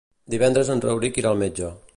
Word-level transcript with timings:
Divendres 0.35 0.71
en 0.77 0.81
Rauric 0.87 1.23
irà 1.23 1.35
al 1.35 1.43
metge. 1.47 1.75